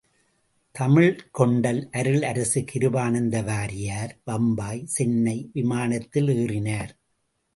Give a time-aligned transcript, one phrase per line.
[0.75, 6.91] தமிழ்க்கொண்டல் அருளரசு கிருபானந்தவாரியார் பம்பாய் சென்னை விமானத்தில் ஏறினார்!